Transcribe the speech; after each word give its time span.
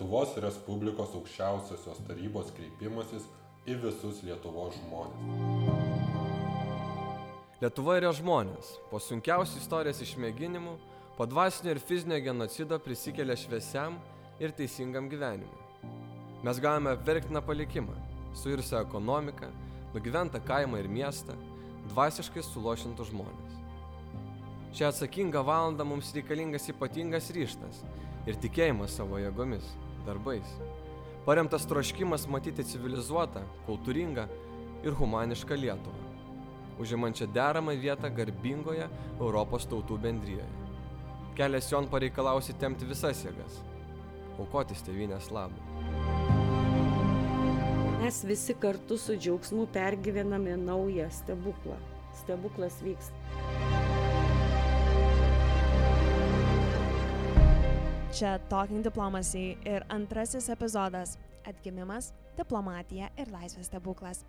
Lietuvos 0.00 0.32
Respublikos 0.40 1.10
aukščiausiosios 1.12 1.98
tarybos 2.06 2.48
kreipimasis 2.56 3.26
į 3.68 3.74
visus 3.82 4.22
Lietuvos 4.24 4.78
žmonės. 4.78 5.18
Lietuva 7.60 7.98
yra 7.98 8.08
žmonės. 8.16 8.70
Po 8.88 8.96
sunkiausių 8.96 9.60
istorijos 9.60 10.00
išmėginimų, 10.00 10.72
po 11.18 11.26
dvasinio 11.28 11.74
ir 11.74 11.82
fizinio 11.84 12.16
genocido 12.24 12.78
prisikelia 12.80 13.36
šviesiam 13.36 13.98
ir 14.40 14.54
teisingam 14.56 15.10
gyvenimui. 15.12 15.60
Mes 16.48 16.62
gavome 16.64 16.96
verktiną 17.04 17.44
palikimą, 17.44 17.98
suirusią 18.40 18.80
ekonomiką, 18.86 19.52
nugyventą 19.92 20.40
kaimą 20.48 20.80
ir 20.80 20.88
miestą, 20.88 21.36
dvasiškai 21.92 22.46
sulošintų 22.48 23.10
žmonės. 23.12 23.60
Šią 24.72 24.94
atsakingą 24.94 25.44
valandą 25.44 25.84
mums 25.84 26.16
reikalingas 26.16 26.72
ypatingas 26.72 27.28
ryštas 27.36 27.84
ir 28.24 28.40
tikėjimas 28.40 28.96
savo 28.96 29.20
jėgomis, 29.20 29.68
darbais. 30.10 30.54
Paremtas 31.26 31.66
troškimas 31.68 32.26
matyti 32.28 32.64
civilizuotą, 32.66 33.42
kultūringą 33.66 34.26
ir 34.84 34.96
humanišką 34.96 35.58
Lietuvą, 35.60 36.00
užimančią 36.80 37.28
deramą 37.34 37.76
vietą 37.78 38.10
garbingoje 38.16 38.88
Europos 39.18 39.68
tautų 39.70 40.00
bendryjoje. 40.06 40.48
Kelias 41.38 41.70
jon 41.72 41.86
pareikalausi 41.92 42.56
temti 42.58 42.88
visas 42.88 43.20
jėgas, 43.24 43.60
aukotis 44.40 44.82
tėvynės 44.86 45.30
labui. 45.30 45.62
Mes 48.00 48.24
visi 48.26 48.56
kartu 48.58 48.96
su 48.98 49.14
džiaugsmu 49.14 49.68
pergyvename 49.76 50.56
naują 50.56 51.06
stebuklą. 51.14 51.76
Stebuklas 52.24 52.80
vyksta. 52.82 53.14
Čia 58.10 58.38
Talking 58.50 58.82
Diplomacy 58.82 59.56
ir 59.64 59.84
antrasis 59.88 60.48
epizodas- 60.48 61.18
atgimimas, 61.50 62.12
diplomatija 62.36 63.08
ir 63.16 63.26
laisvės 63.30 63.68
stebuklas. 63.70 64.24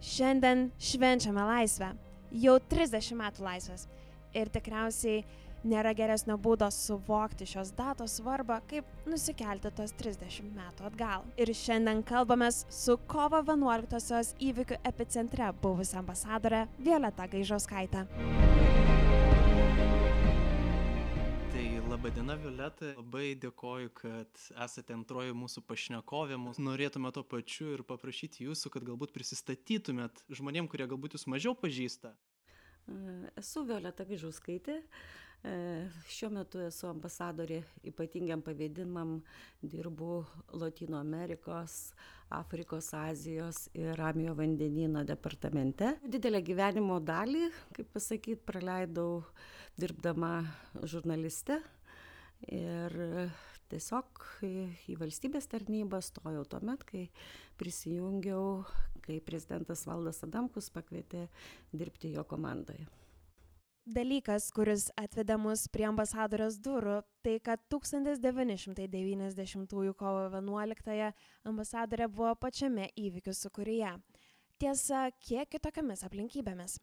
Šiandien 0.00 0.70
švenčiame 0.80 1.44
laisvę. 1.44 1.92
Jau 2.32 2.58
30 2.58 3.12
metų 3.12 3.44
laisvės. 3.44 3.86
Ir 4.32 4.48
tikriausiai 4.48 5.24
nėra 5.62 5.94
geresnio 5.94 6.38
būdo 6.38 6.70
suvokti 6.72 7.44
šios 7.44 7.74
datos 7.76 8.16
svarbą, 8.18 8.62
kaip 8.66 8.84
nusikelti 9.06 9.70
tos 9.76 9.92
30 9.92 10.48
metų 10.56 10.86
atgal. 10.86 11.24
Ir 11.36 11.48
šiandien 11.52 12.02
kalbame 12.02 12.50
su 12.50 12.96
kovo 13.06 13.42
11-osios 13.42 14.34
įvykių 14.40 14.80
epicentre 14.84 15.52
buvusią 15.62 15.98
ambasadorę 15.98 16.66
Violeta 16.78 17.28
Gaižauskaitę. 17.28 18.06
Laba 21.98 22.14
diena, 22.14 22.34
Violeta. 22.38 22.92
Labai 22.94 23.32
dėkoju, 23.42 23.90
kad 23.98 24.40
esate 24.62 24.94
antroji 24.94 25.34
mūsų 25.34 25.64
pašnekovė. 25.66 26.36
Mūsų 26.38 26.62
norėtume 26.62 27.10
to 27.10 27.24
pačiu 27.26 27.72
ir 27.74 27.80
paprašyti 27.82 28.44
jūsų, 28.44 28.70
kad 28.70 28.84
galbūt 28.86 29.10
prisistatytumėt 29.16 30.20
žmonėm, 30.30 30.68
kurie 30.70 30.86
galbūt 30.86 31.16
jūs 31.16 31.26
mažiau 31.26 31.56
pažįsta. 31.58 32.12
Esu 33.40 33.64
Violeta 33.66 34.06
Gaižauskaitė. 34.06 34.76
E, 35.42 35.54
šiuo 36.14 36.30
metu 36.36 36.60
esu 36.62 36.86
ambasadorė 36.86 37.64
ypatingiam 37.90 38.44
pavadinimam, 38.46 39.16
dirbu 39.62 40.20
Latino 40.54 41.00
Amerikos, 41.00 41.96
Afrikos, 42.30 42.92
Azijos 42.94 43.64
ir 43.74 43.98
Ramijo 43.98 44.36
vandenino 44.38 45.02
departamente. 45.08 45.96
Didelę 46.06 46.44
gyvenimo 46.46 47.00
dalį, 47.02 47.50
kaip 47.74 47.90
pasakyti, 47.96 48.38
praleidau 48.46 49.24
dirbdama 49.78 50.44
žurnaliste 50.86 51.58
ir 52.46 52.94
tiesiog 53.68 54.22
į 54.88 54.96
valstybės 55.00 55.48
tarnybą 55.50 56.00
stojau 56.04 56.44
tuo 56.48 56.60
met, 56.64 56.84
kai 56.88 57.08
prisijungiau, 57.60 58.62
kai 59.04 59.18
prezidentas 59.24 59.84
Valdas 59.88 60.22
Adamkus 60.24 60.70
pakvietė 60.72 61.26
dirbti 61.72 62.14
jo 62.14 62.24
komandoje 62.28 62.88
dalykas, 63.88 64.50
kuris 64.52 64.90
atvedė 65.00 65.38
mus 65.40 65.62
prie 65.72 65.86
ambasadorės 65.88 66.58
durų, 66.60 66.98
tai 67.24 67.38
kad 67.44 67.60
1990 67.72 69.94
kovo 69.96 70.28
11 70.34 71.12
ambasadorė 71.48 72.08
buvo 72.12 72.34
pačiame 72.36 72.90
įvykių 72.96 73.32
sukūrėje. 73.32 73.98
Tiesa, 74.58 75.10
kiek 75.22 75.48
kitokiamis 75.54 76.02
aplinkybėmis. 76.04 76.78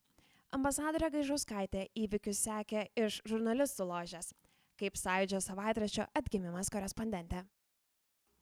Ambasadorė 0.56 1.10
Gaižauskaitė 1.18 1.82
įvykius 2.00 2.40
sekė 2.46 2.86
iš 2.96 3.20
žurnalistų 3.28 3.84
ložės, 3.90 4.32
kaip 4.80 4.98
sąjūdžio 5.00 5.44
savaitraščio 5.44 6.10
atgimimas 6.22 6.72
korespondentė 6.74 7.46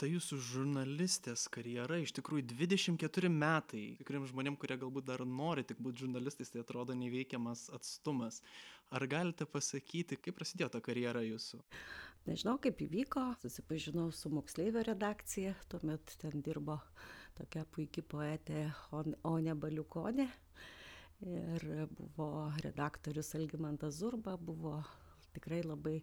ta 0.04 0.08
jūsų 0.10 0.38
žurnalistės 0.44 1.46
karjera 1.54 2.00
iš 2.02 2.12
tikrųjų 2.18 2.44
24 2.50 3.30
metai. 3.32 3.84
Tikriem 4.00 4.26
žmonėm, 4.28 4.58
kurie 4.60 4.78
galbūt 4.82 5.06
dar 5.08 5.22
nori 5.24 5.64
tik 5.68 5.82
būti 5.84 6.04
žurnalistais, 6.04 6.50
tai 6.52 6.64
atrodo 6.64 6.96
neveikiamas 6.98 7.68
atstumas. 7.78 8.42
Ar 8.94 9.06
galite 9.10 9.48
pasakyti, 9.50 10.18
kaip 10.20 10.36
prasidėjo 10.40 10.72
ta 10.74 10.82
karjera 10.84 11.22
jūsų? 11.24 11.62
Nežinau, 12.28 12.58
kaip 12.64 12.82
įvyko. 12.84 13.26
Susipažinau 13.44 14.10
su 14.16 14.32
moksleivio 14.34 14.84
redakcija. 14.88 15.54
Tuomet 15.72 16.18
ten 16.22 16.44
dirbo 16.44 16.80
tokia 17.38 17.64
puikia 17.64 18.04
poetė 18.04 18.66
One 18.92 19.56
Baliukonė. 19.56 20.28
Ir 21.24 21.64
buvo 21.96 22.50
redaktorius 22.66 23.32
Algimantas 23.38 24.02
Zurba, 24.02 24.36
buvo 24.36 24.82
tikrai 25.36 25.62
labai 25.66 26.00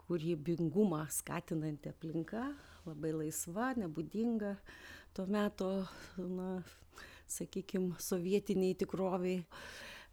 kūrybingumą 0.00 1.04
skatinanti 1.12 1.90
aplinka, 1.92 2.48
labai 2.88 3.12
laisva, 3.14 3.72
nebūdinga 3.78 4.56
tuo 5.14 5.26
metu, 5.30 5.70
na, 6.18 6.50
sakykime, 7.30 7.94
sovietiniai 8.02 8.76
tikroviai. 8.78 9.44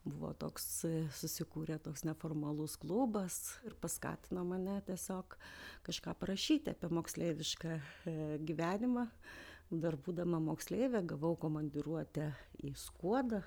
Buvo 0.08 0.30
toks 0.40 0.86
susikūrė 1.20 1.82
toks 1.84 2.06
neformalus 2.08 2.78
klubas 2.80 3.58
ir 3.68 3.74
paskatino 3.82 4.46
mane 4.48 4.78
tiesiog 4.88 5.36
kažką 5.84 6.14
parašyti 6.22 6.72
apie 6.72 6.90
moksleivišką 6.96 7.74
e, 7.76 8.14
gyvenimą. 8.48 9.04
Dar 9.68 9.98
būdama 10.00 10.40
moksleivė 10.40 11.02
gavau 11.10 11.34
komandiruotę 11.36 12.30
į 12.64 12.72
skuodą, 12.80 13.42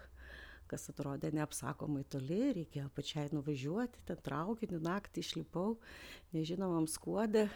kas 0.71 0.87
atrodė 0.93 1.33
neapsakomai 1.35 2.05
toli, 2.11 2.41
reikėjo 2.61 2.87
pačiai 2.95 3.33
nuvažiuoti, 3.35 4.05
ten 4.09 4.21
traukiniu 4.25 4.79
naktį 4.85 5.25
išlipau, 5.25 5.75
nežinomam 6.35 6.87
skuodė, 6.91 7.49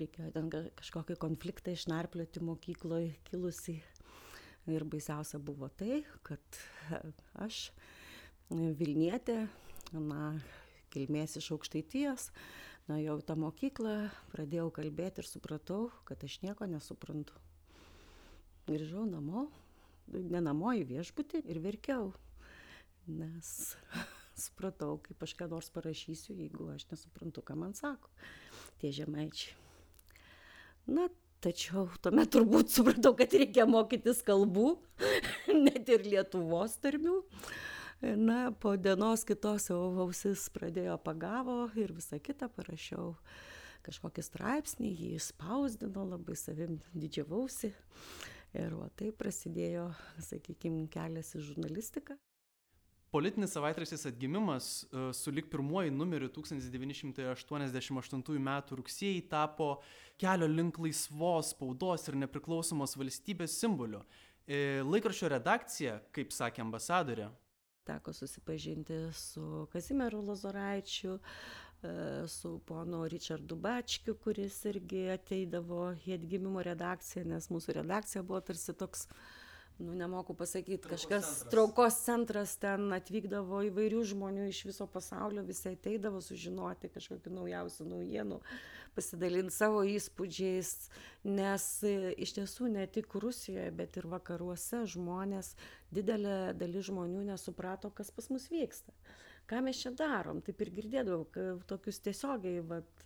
reikėjo 0.00 0.32
ten 0.34 0.50
kažkokį 0.52 1.18
konfliktą 1.22 1.74
išnarplioti 1.76 2.42
mokykloje 2.44 3.14
kilusi. 3.28 3.78
Ir 4.70 4.86
baisiausia 4.88 5.38
buvo 5.44 5.68
tai, 5.68 6.02
kad 6.24 6.60
aš 7.44 7.68
Vilnietė, 8.50 9.46
na, 9.92 10.34
kilmės 10.92 11.38
iš 11.40 11.50
aukštaitijos, 11.56 12.28
na, 12.88 12.98
jau 13.00 13.16
tą 13.24 13.36
mokyklą 13.40 13.94
pradėjau 14.32 14.68
kalbėti 14.78 15.22
ir 15.22 15.28
supratau, 15.28 15.88
kad 16.08 16.22
aš 16.24 16.38
nieko 16.44 16.68
nesuprantu. 16.68 17.36
Grįžau 18.68 19.04
namo, 19.08 19.48
ne 20.12 20.44
namo 20.44 20.74
į 20.76 20.84
viešbutį 20.92 21.44
ir 21.48 21.62
verkiau 21.64 22.12
nes 23.06 23.76
supratau, 24.44 24.98
kaip 25.04 25.22
aš 25.22 25.34
ką 25.38 25.48
nors 25.50 25.70
parašysiu, 25.74 26.36
jeigu 26.38 26.70
aš 26.74 26.88
nesuprantu, 26.90 27.44
ką 27.44 27.56
man 27.58 27.74
sako 27.76 28.10
tie 28.80 28.92
žemaičiai. 28.94 29.54
Na, 30.94 31.08
tačiau 31.44 31.86
tuomet 32.04 32.32
turbūt 32.34 32.72
supratau, 32.72 33.14
kad 33.16 33.32
reikia 33.32 33.68
mokytis 33.68 34.24
kalbų, 34.26 34.74
net 35.66 35.88
ir 35.88 36.04
Lietuvos 36.08 36.76
tarmių. 36.82 37.22
Na, 38.20 38.50
po 38.60 38.74
dienos 38.76 39.22
kitos 39.24 39.70
jau 39.70 39.78
ausis 40.02 40.48
pradėjo 40.52 40.98
pagavo 41.00 41.70
ir 41.80 41.94
visą 41.96 42.18
kitą 42.20 42.50
parašiau 42.52 43.14
kažkokį 43.84 44.24
straipsnį, 44.24 44.90
jį 44.92 45.20
spausdino, 45.22 46.04
labai 46.10 46.36
savim 46.36 46.80
didžiavausi. 46.92 47.70
Ir 48.54 48.76
va 48.78 48.86
taip 48.94 49.16
prasidėjo, 49.18 49.88
sakykime, 50.22 50.84
kelias 50.92 51.32
į 51.34 51.42
žurnalistiką 51.48 52.14
politinis 53.14 53.52
savaitraštis 53.54 54.08
atgimimas 54.10 54.66
e, 54.82 54.86
sulig 55.14 55.46
pirmuoju 55.50 55.92
numeriu 55.94 56.28
1988 56.34 58.40
m. 58.40 58.48
rugsėjį 58.80 59.20
tapo 59.30 59.68
kelio 60.18 60.48
link 60.50 60.80
laisvos 60.82 61.52
spaudos 61.54 62.08
ir 62.10 62.14
nepriklausomos 62.24 62.96
valstybės 62.98 63.54
simboliu. 63.60 64.00
E, 64.50 64.82
laikraščio 64.82 65.30
redakcija, 65.30 65.92
kaip 66.16 66.34
sakė 66.34 66.60
ambasadorė, 66.66 67.28
teko 67.86 68.10
susipažinti 68.16 68.96
su 69.14 69.68
Kazimieru 69.70 70.18
Lazoraičiu, 70.26 71.20
su 72.30 72.58
ponu 72.66 73.04
Richardu 73.08 73.56
Bačkiu, 73.56 74.16
kuris 74.24 74.60
irgi 74.70 75.06
ateidavo 75.14 75.94
į 76.06 76.18
atgimimo 76.18 76.62
redakciją, 76.64 77.24
nes 77.34 77.50
mūsų 77.52 77.78
redakcija 77.80 78.22
buvo 78.26 78.40
tarsi 78.44 78.74
toks 78.78 79.08
nu 79.78 79.94
nemoku 79.94 80.34
pasakyt 80.34 80.82
Traukos 80.82 81.00
kažkas 81.00 81.24
centras. 81.24 81.50
traukos 81.50 81.94
centras 82.04 82.56
ten 82.62 82.92
atvykdavo 82.94 83.64
įvairių 83.70 84.04
žmonių 84.06 84.46
iš 84.52 84.60
viso 84.68 84.86
pasaulio 84.86 85.42
visi 85.42 85.72
ateidavo 85.74 86.20
sužinoti 86.22 86.90
kažkokių 86.94 87.32
naujausių 87.34 87.86
naujienų 87.90 88.38
pasidalint 88.94 89.50
savo 89.50 89.82
įspūdžiais 89.82 90.70
nes 91.26 91.66
e, 91.82 92.14
iš 92.14 92.36
tiesų 92.38 92.70
ne 92.76 92.86
tik 92.86 93.18
rusijoje 93.18 93.72
bet 93.74 93.98
ir 93.98 94.06
vakaruose 94.06 94.84
žmonės 94.94 95.56
didelė 95.90 96.54
dalis 96.54 96.86
žmonių 96.92 97.26
nesuprato 97.32 97.90
kas 97.90 98.14
pas 98.14 98.30
mus 98.30 98.46
vyksta 98.54 98.94
ką 99.50 99.64
mes 99.64 99.80
čia 99.82 99.92
darom? 99.96 100.40
Taip 100.44 100.62
ir 100.64 100.70
girdėdavau 100.78 101.60
tokius 101.68 102.00
tiesiogiai 102.04 102.62
vat 102.68 103.04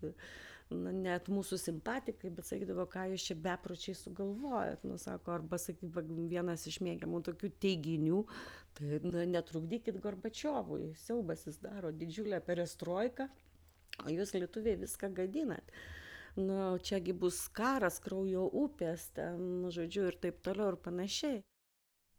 na 0.68 0.92
net 0.92 1.30
mūsų 1.32 1.56
simpatikai 1.60 2.30
bet 2.34 2.44
sakydavo 2.44 2.84
ką 2.92 3.06
jūs 3.14 3.24
čia 3.30 3.36
bepročiai 3.40 3.96
sugalvojot 3.96 4.82
nu 4.84 4.98
sako 5.00 5.32
arba 5.38 5.56
sakyk 5.60 5.96
vienas 6.28 6.66
iš 6.68 6.82
mėgiamų 6.84 7.22
tokių 7.30 7.50
teiginių 7.64 8.18
tai 8.76 9.00
na 9.06 9.24
netrukdykit 9.32 10.00
gorbačiovui 10.04 10.90
siaubas 11.06 11.46
jis 11.48 11.56
daro 11.64 11.92
didžiulę 11.92 12.42
perestroiką 12.44 13.30
o 14.04 14.12
jūs 14.12 14.34
lietuviai 14.36 14.78
viską 14.78 15.10
gadinat. 15.16 15.72
Nu 16.38 16.76
čia 16.84 17.00
gi 17.02 17.14
bus 17.16 17.40
karas 17.50 17.98
kraujo 18.04 18.44
upės 18.60 19.08
ten 19.16 19.70
žodžiu 19.74 20.10
ir 20.12 20.18
taip 20.22 20.42
toliau 20.46 20.74
ir 20.74 20.82
panašiai 20.84 21.40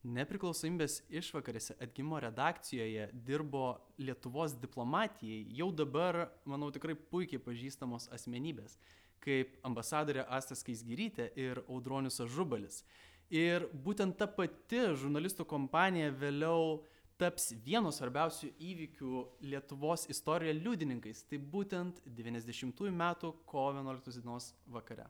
Nepriklausomybės 0.08 1.02
išvakarėse 1.12 1.76
atgimo 1.84 2.22
redakcijoje 2.24 3.10
dirbo 3.28 3.82
Lietuvos 4.00 4.54
diplomatijai 4.56 5.42
jau 5.58 5.74
dabar, 5.76 6.30
manau, 6.48 6.70
tikrai 6.72 6.96
puikiai 6.96 7.42
pažįstamos 7.44 8.08
asmenybės, 8.16 8.78
kaip 9.20 9.58
ambasadorė 9.68 10.24
Astas 10.32 10.64
Kaisgirytė 10.64 11.34
ir 11.36 11.60
Audronius 11.68 12.22
Ažubalis. 12.24 12.86
Ir 13.30 13.68
būtent 13.74 14.16
ta 14.18 14.26
pati 14.32 14.86
žurnalistų 15.02 15.44
kompanija 15.46 16.14
vėliau 16.16 16.80
taps 17.20 17.50
vienu 17.66 17.92
svarbiausių 17.92 18.54
įvykių 18.56 19.24
Lietuvos 19.52 20.06
istorijoje 20.10 20.56
liudininkais. 20.62 21.26
Tai 21.28 21.42
būtent 21.56 22.00
90-ųjų 22.08 22.94
metų 22.96 23.34
kovo 23.52 23.74
11 23.76 24.22
dienos 24.22 24.54
vakare. 24.66 25.10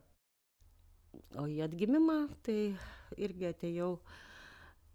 o 1.38 1.46
į 1.46 1.62
atgimimą 1.62 2.18
tai 2.42 2.74
irgi 3.16 3.46
atėjau 3.50 4.00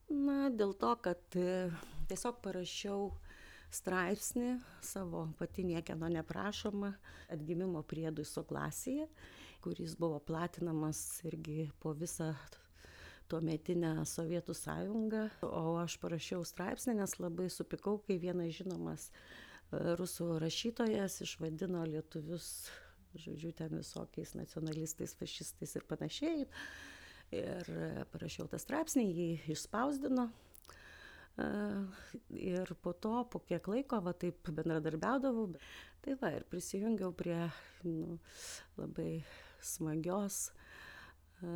na 0.10 0.50
dėl 0.50 0.76
to 0.78 0.92
kad 1.02 1.40
e, 1.40 1.70
tiesiog 2.10 2.42
parašiau 2.46 3.10
straipsnį 3.76 4.60
savo 4.86 5.26
pati 5.40 5.66
niekieno 5.68 6.10
neprašoma 6.14 6.94
atgimimo 7.34 7.82
priedui 7.84 8.26
su 8.28 8.44
klasėje 8.46 9.10
kuris 9.66 9.96
buvo 9.98 10.20
platinamas 10.20 11.24
irgi 11.26 11.72
po 11.82 11.96
visą 11.98 12.28
tuometinę 13.28 14.06
sovietų 14.06 14.54
sąjungą. 14.54 15.24
O 15.42 15.80
aš 15.82 15.96
parašiau 16.04 16.46
straipsnį 16.46 17.00
nes 17.00 17.16
labai 17.18 17.48
supykau 17.50 17.98
kai 18.06 18.20
vienas 18.22 18.54
žinomas 18.60 19.08
e, 19.10 19.96
rusų 19.98 20.36
rašytojas 20.44 21.18
išvadino 21.26 21.82
lietuvius 21.90 22.52
žodžiu 23.18 23.56
ten 23.58 23.74
visokiais 23.80 24.36
nacionalistais 24.38 25.16
fašistais 25.18 25.76
ir 25.80 25.88
panašiai 25.90 26.46
ir 27.42 27.70
e, 27.70 27.92
parašiau 28.14 28.50
tą 28.52 28.60
straipsnį 28.62 29.06
jį 29.06 29.30
išspausdino. 29.56 30.30
E, 31.36 31.48
ir 32.40 32.74
po 32.82 32.94
to 32.94 33.24
po 33.32 33.42
kiek 33.44 33.68
laiko 33.68 34.00
va 34.04 34.14
taip 34.16 34.52
bendradarbiaudavau 34.56 35.50
tai 36.06 36.16
va 36.22 36.32
ir 36.32 36.46
prisijungiau 36.48 37.12
prie 37.18 37.40
nu 37.84 38.20
labai 38.78 39.26
smagios 39.60 40.38
e, 41.44 41.50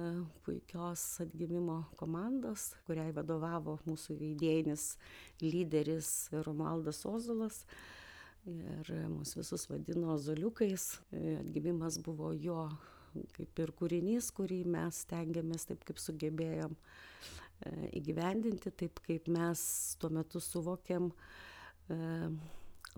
puikios 0.44 1.06
atgimimo 1.24 1.84
komandos 2.02 2.74
kuriai 2.90 3.16
vadovavo 3.16 3.78
mūsų 3.88 4.18
idėjinis 4.34 4.92
lyderis 5.46 6.12
romualdas 6.48 7.06
ozolas. 7.08 7.64
Ir 8.50 8.88
mus 9.12 9.36
visus 9.36 9.68
vadino 9.70 10.16
ozoliukais. 10.16 10.96
E, 11.12 11.38
atgimimas 11.40 12.00
buvo 12.04 12.31
jo 12.34 12.70
kaip 13.35 13.61
ir 13.63 13.71
kūrinys 13.79 14.31
kurį 14.35 14.61
mes 14.69 15.03
stengiamės 15.06 15.67
taip 15.69 15.83
kaip 15.88 16.00
sugebėjom 16.01 16.75
e, 16.75 17.73
įgyvendinti 18.01 18.71
taip 18.83 19.01
kaip 19.06 19.27
mes 19.31 19.63
tuo 20.01 20.11
metu 20.13 20.41
suvokėm 20.44 21.09
e, 21.09 22.00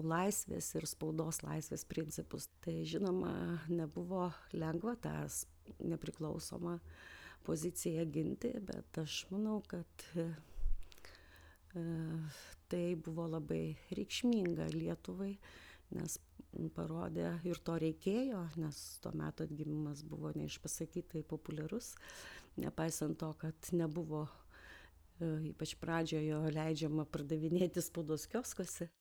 laisvės 0.01 0.69
ir 0.79 0.85
spaudos 0.87 1.41
laisvės 1.43 1.83
principus. 1.85 2.47
Tai 2.63 2.77
žinoma 2.87 3.33
nebuvo 3.69 4.29
lengva 4.55 4.95
tą 5.03 5.15
s- 5.27 5.45
nepriklausomą 5.83 6.77
poziciją 7.45 8.05
ginti 8.13 8.53
bet 8.61 9.01
aš 9.01 9.25
manau 9.33 9.59
kad 9.67 10.07
e, 10.15 10.29
tai 12.71 12.85
buvo 12.95 13.27
labai 13.31 13.75
reikšminga 13.95 14.67
lietuvai 14.75 15.33
nes 15.95 16.17
parodė 16.75 17.27
ir 17.47 17.59
to 17.65 17.77
reikėjo 17.81 18.43
nes 18.61 18.79
to 19.03 19.11
meto 19.17 19.47
atgimimas 19.47 20.03
buvo 20.03 20.33
neišpasakytai 20.35 21.23
populiarus 21.27 21.93
nepaisant 22.59 23.19
to 23.19 23.33
kad 23.39 23.71
nebuvo 23.71 24.25
e, 24.27 25.51
ypač 25.51 25.75
pradžioje 25.79 26.27
jo 26.27 26.41
leidžiama 26.57 27.07
pardavinėti 27.07 27.83
spaudos 27.83 28.27
kioskuose 28.31 28.91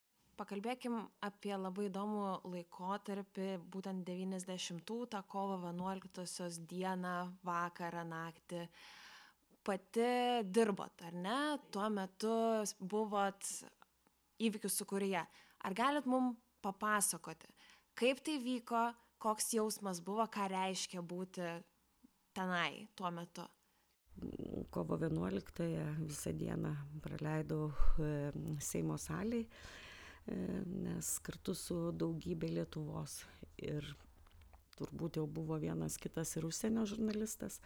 Pakalbėkim 0.41 0.95
apie 1.21 1.53
labai 1.53 1.91
įdomų 1.91 2.21
laikotarpį, 2.49 3.49
būtent 3.69 4.07
90-ų, 4.09 4.95
tą 5.13 5.21
kovo 5.29 5.59
11-osios 5.61 6.63
dieną, 6.71 7.13
vakarą, 7.45 8.07
naktį. 8.09 8.63
Pati 9.69 10.07
dirbot, 10.49 11.05
ar 11.05 11.19
ne? 11.27 11.37
Tuo 11.69 11.91
metu 11.93 12.33
buvot 12.81 13.51
įvykių 14.41 14.73
sukūrėje. 14.73 15.27
Ar 15.61 15.77
galit 15.77 16.09
mum 16.09 16.33
papasakoti, 16.63 17.49
kaip 17.99 18.23
tai 18.25 18.39
vyko, 18.43 18.91
koks 19.21 19.55
jausmas 19.57 20.03
buvo, 20.05 20.27
ką 20.33 20.49
reiškia 20.53 21.03
būti 21.03 21.49
tenai 22.37 22.89
tuo 22.97 23.11
metu? 23.15 23.47
kovo 24.71 24.97
11-ąją 24.97 26.07
visą 26.07 26.33
dieną 26.33 26.75
praleidau 27.03 27.71
e, 27.99 28.33
Seimo 28.61 28.99
salėje, 28.99 29.49
nes 30.85 31.13
kartu 31.25 31.55
su 31.57 31.79
daugybė 31.97 32.51
Lietuvos 32.59 33.21
ir 33.59 33.87
turbūt 34.77 35.19
jau 35.21 35.27
buvo 35.27 35.59
vienas 35.61 35.97
kitas 36.01 36.37
ir 36.37 36.47
užsienio 36.49 36.85
žurnalistas, 36.89 37.61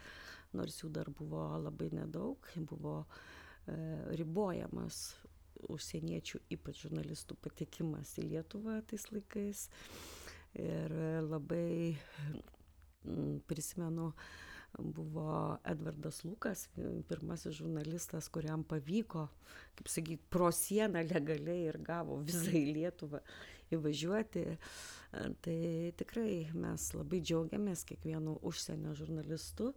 nors 0.53 0.79
jų 0.81 0.91
dar 0.95 1.11
buvo 1.11 1.43
labai 1.59 1.91
nedaug, 1.93 2.49
buvo 2.55 3.01
e, 3.03 3.75
ribojamas 4.19 5.03
užsieniečių, 5.71 6.41
ypač 6.55 6.85
žurnalistų 6.85 7.37
patekimas 7.43 8.15
į 8.21 8.29
Lietuvą 8.33 8.79
tais 8.89 9.07
laikais. 9.11 9.67
Ir 10.55 10.93
labai 11.25 11.95
mm, 13.03 13.41
prisimenu, 13.49 14.11
buvo 14.79 15.57
Edvardas 15.63 16.23
Lukas, 16.23 16.67
pirmasis 17.07 17.55
žurnalistas, 17.59 18.27
kuriam 18.31 18.63
pavyko, 18.67 19.27
kaip 19.75 19.91
sakyti, 19.91 20.23
pro 20.31 20.51
sieną 20.51 21.03
legaliai 21.07 21.69
ir 21.69 21.79
gavo 21.83 22.19
vizą 22.23 22.51
į 22.55 22.73
Lietuvą 22.79 23.21
įvažiuoti. 23.75 24.45
Tai 25.45 25.59
tikrai 25.99 26.49
mes 26.53 26.89
labai 26.95 27.21
džiaugiamės 27.23 27.85
kiekvienu 27.87 28.35
užsienio 28.45 28.95
žurnalistu, 28.97 29.71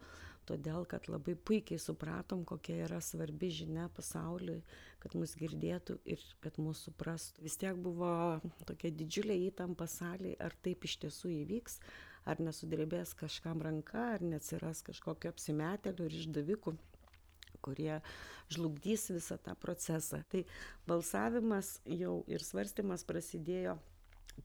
todėl 0.48 0.86
kad 0.88 1.06
labai 1.12 1.36
puikiai 1.36 1.78
supratom, 1.82 2.44
kokia 2.48 2.84
yra 2.88 3.00
svarbi 3.04 3.52
žinia 3.54 3.86
pasauliui, 3.94 4.62
kad 5.02 5.14
mus 5.18 5.34
girdėtų 5.38 5.98
ir 6.10 6.22
kad 6.44 6.58
mūsų 6.58 6.90
suprastų. 6.90 7.44
Vis 7.46 7.58
tiek 7.60 7.78
buvo 7.78 8.10
tokia 8.68 8.90
didžiulė 8.94 9.36
įtampa 9.48 9.86
salėje, 9.90 10.38
ar 10.42 10.56
taip 10.64 10.86
iš 10.88 10.98
tiesų 11.04 11.32
įvyks, 11.44 11.78
ar 12.28 12.42
nesudrebės 12.42 13.14
kažkam 13.18 13.62
ranka, 13.64 14.10
ar 14.16 14.24
neatsiras 14.26 14.82
kažkokio 14.86 15.32
apsimetėlių 15.32 16.08
ir 16.08 16.18
išdavikų 16.22 16.76
kurie 17.62 18.00
žlugdys 18.52 19.08
visą 19.10 19.38
tą 19.42 19.54
procesą. 19.58 20.22
Tai 20.30 20.44
balsavimas 20.86 21.78
jau 21.84 22.20
ir 22.30 22.44
svarstymas 22.44 23.04
prasidėjo 23.08 23.78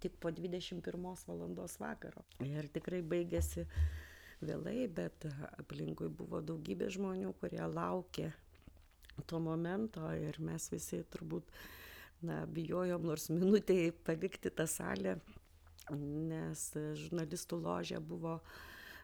tik 0.01 0.17
po 0.19 0.31
21 0.33 0.81
valandos 1.27 1.77
vakaro. 1.81 2.23
Ir 2.43 2.69
tikrai 2.73 3.03
baigėsi 3.05 3.67
vėlai, 4.43 4.87
bet 4.89 5.27
aplinkui 5.59 6.09
buvo 6.09 6.41
daugybė 6.41 6.89
žmonių, 6.93 7.33
kurie 7.39 7.61
laukė 7.61 8.31
to 9.27 9.39
momento 9.39 10.09
ir 10.17 10.39
mes 10.43 10.69
visi 10.71 11.03
turbūt 11.13 11.49
na, 12.25 12.43
bijojom 12.49 13.05
nors 13.07 13.29
minutėj 13.31 13.91
palikti 14.07 14.51
tą 14.53 14.67
salę, 14.69 15.17
nes 15.91 16.67
žurnalistų 16.99 17.59
ložė 17.59 17.99
buvo, 17.99 18.37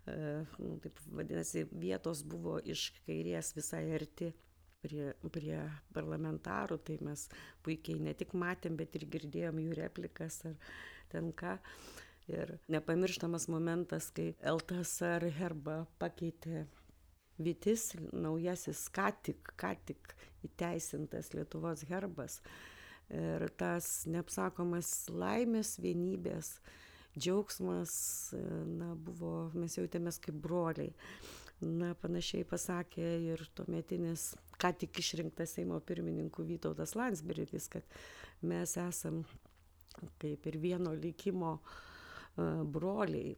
e, 0.07 0.43
nu, 0.59 0.77
taip 0.83 0.99
vadinasi, 1.11 1.65
vietos 1.71 2.23
buvo 2.23 2.57
iš 2.63 2.89
kairės 3.07 3.51
visai 3.57 3.83
arti 3.97 4.31
prie, 4.83 5.11
prie 5.35 5.59
parlamentarų, 5.95 6.79
tai 6.87 6.99
mes 7.03 7.27
puikiai 7.65 7.99
ne 8.03 8.15
tik 8.17 8.33
matėm, 8.33 8.79
bet 8.79 8.95
ir 8.95 9.07
girdėjom 9.11 9.59
jų 9.65 9.79
replikas 9.83 10.43
ar 10.49 10.55
ten 11.11 11.33
ką. 11.35 11.57
Ir 12.29 12.59
nepamirštamas 12.69 13.47
momentas, 13.49 14.11
kai 14.13 14.35
LTSR 14.45 15.31
herbą 15.39 15.81
pakeitė 16.01 16.67
vytis 17.39 17.93
naujasis 18.13 18.87
ką 18.95 19.09
tik 19.25 19.53
ką 19.59 19.73
tik 19.87 20.13
įteisintas 20.45 21.33
lietuvos 21.35 21.85
herbas. 21.89 22.39
Ir 23.09 23.47
tas 23.57 24.05
neapsakomas 24.05 25.09
laimės 25.09 25.79
vienybės 25.81 26.59
džiaugsmas 27.17 27.91
na 28.69 28.93
buvo 28.93 29.49
mes 29.57 29.77
jautėmės 29.79 30.21
kaip 30.21 30.37
broliai. 30.43 30.93
Na 31.59 31.91
panašiai 31.99 32.45
pasakė 32.47 33.07
ir 33.33 33.41
tuometinis 33.57 34.29
ką 34.61 34.71
tik 34.79 35.01
išrinktas 35.01 35.57
seimo 35.57 35.81
pirmininku 35.83 36.45
vytautas 36.47 36.95
landsbergis 36.95 37.67
kad 37.73 37.97
mes 38.47 38.77
esam 38.79 39.23
kaip 40.21 40.45
ir 40.47 40.57
vieno 40.61 40.93
likimo 40.95 41.57
broliai. 42.37 43.35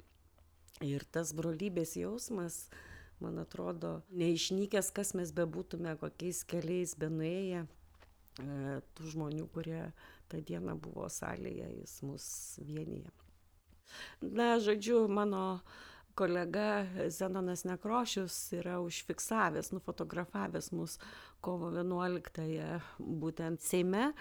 Ir 0.85 1.05
tas 1.13 1.33
brolybės 1.37 1.95
jausmas 1.97 2.65
man 3.21 3.39
atrodo 3.41 3.99
neišnykęs 4.09 4.91
kas 4.95 5.13
mes 5.17 5.31
bebūtume 5.37 5.95
kokiais 6.01 6.43
keliais 6.49 6.95
benuėję 6.99 7.65
tų 8.95 9.13
žmonių 9.13 9.47
kurie 9.53 9.85
tą 10.31 10.41
dieną 10.47 10.77
buvo 10.79 11.09
salėje 11.11 11.69
jis 11.81 11.97
mus 12.07 12.25
vienija 12.67 13.11
na 14.21 14.53
žodžiu 14.63 15.07
mano 15.11 15.61
kolega 16.15 16.85
zenonas 17.07 17.63
nekrošius 17.67 18.35
yra 18.59 18.79
užfiksavęs 18.83 19.71
nufotografavęs 19.75 20.71
mus 20.75 20.97
kovo 21.41 21.71
vienuoliktąją 21.75 22.79
būtent 22.99 23.63
seime 23.63 24.11